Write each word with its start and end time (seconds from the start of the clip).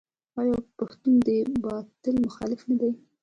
آیا 0.39 0.57
پښتون 0.77 1.13
د 1.27 1.29
باطل 1.65 2.15
مخالف 2.25 2.61
نه 2.69 2.75
دی؟ 2.79 2.91